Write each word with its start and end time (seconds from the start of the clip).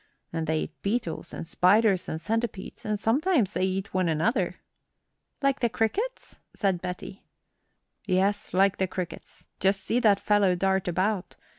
And 0.33 0.47
they 0.47 0.61
eat 0.61 0.81
beetles 0.81 1.31
and 1.31 1.45
spiders 1.45 2.09
and 2.09 2.19
centipedes. 2.19 2.85
And 2.85 2.99
sometimes 2.99 3.53
they 3.53 3.65
eat 3.65 3.93
one 3.93 4.09
another." 4.09 4.55
"Like 5.43 5.59
the 5.59 5.69
crickets?" 5.69 6.39
said 6.55 6.81
Betty. 6.81 7.23
"Yes, 8.07 8.51
like 8.51 8.77
the 8.77 8.87
crickets. 8.87 9.45
Just 9.59 9.81
see 9.81 9.99
that 9.99 10.19
fellow 10.19 10.55
dart 10.55 10.87
about. 10.87 11.35